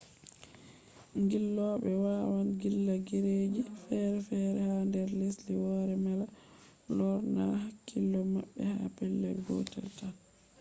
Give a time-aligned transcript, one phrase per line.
[1.23, 6.25] ngilloɓe wawaan ngilla gureji feere feere ha nder lesdi woore mala
[6.97, 10.15] lornaa hakkilo maɓɓe ha pelel gotel taan